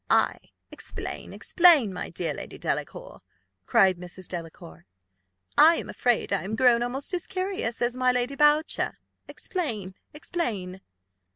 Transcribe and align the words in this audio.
"Ay, 0.09 0.39
explain! 0.71 1.31
explain! 1.31 1.93
my 1.93 2.09
dear 2.09 2.33
Lady 2.33 2.57
Delacour," 2.57 3.19
cried 3.67 3.99
Mrs. 3.99 4.27
Delacour: 4.27 4.87
"I 5.59 5.75
am 5.75 5.89
afraid 5.89 6.33
I 6.33 6.41
am 6.41 6.55
grown 6.55 6.81
almost 6.81 7.13
as 7.13 7.27
curious 7.27 7.83
as 7.83 7.95
my 7.95 8.11
Lady 8.11 8.33
Boucher. 8.33 8.97
Explain! 9.27 9.93
explain!" 10.11 10.81